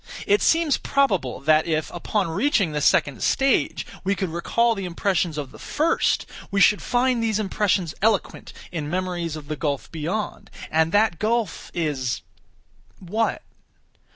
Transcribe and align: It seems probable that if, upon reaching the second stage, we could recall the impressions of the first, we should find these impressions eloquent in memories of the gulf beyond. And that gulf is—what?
It 0.25 0.41
seems 0.41 0.77
probable 0.77 1.41
that 1.41 1.67
if, 1.67 1.91
upon 1.91 2.27
reaching 2.27 2.71
the 2.71 2.81
second 2.81 3.21
stage, 3.21 3.85
we 4.03 4.15
could 4.15 4.29
recall 4.31 4.73
the 4.73 4.85
impressions 4.85 5.37
of 5.37 5.51
the 5.51 5.59
first, 5.59 6.25
we 6.49 6.59
should 6.59 6.81
find 6.81 7.21
these 7.21 7.37
impressions 7.37 7.93
eloquent 8.01 8.51
in 8.71 8.89
memories 8.89 9.35
of 9.35 9.47
the 9.47 9.55
gulf 9.55 9.91
beyond. 9.91 10.49
And 10.71 10.91
that 10.91 11.19
gulf 11.19 11.69
is—what? 11.75 13.43